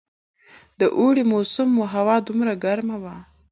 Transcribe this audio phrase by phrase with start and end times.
[0.79, 3.15] د اوړي موسم وو، هوا دومره ګرمه وه.